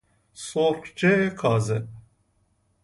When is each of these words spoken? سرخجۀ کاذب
سرخجۀ 0.43 1.29
کاذب 1.29 1.87